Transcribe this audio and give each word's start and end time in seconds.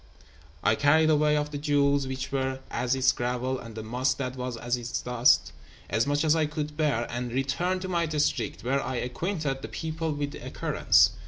"I 0.63 0.73
carried 0.73 1.11
away 1.11 1.37
of 1.37 1.51
the 1.51 1.59
jewels 1.59 2.07
which 2.07 2.31
were 2.31 2.59
as 2.71 2.95
its 2.95 3.11
gravel, 3.11 3.59
and 3.59 3.75
the 3.75 3.83
musk 3.83 4.17
that 4.17 4.35
was 4.35 4.57
as 4.57 4.75
its 4.75 4.99
dust, 4.99 5.51
as 5.91 6.07
much 6.07 6.23
as 6.23 6.35
I 6.35 6.47
could 6.47 6.75
bear, 6.75 7.05
and 7.11 7.31
returned 7.31 7.83
to 7.83 7.87
my 7.87 8.07
district, 8.07 8.63
where 8.63 8.81
I 8.83 8.95
acquainted 8.95 9.61
the 9.61 9.67
people 9.67 10.11
with 10.11 10.31
the 10.31 10.39
occurrence. 10.43 11.11